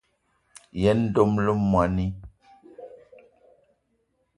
[0.81, 2.05] Yen dom le moní.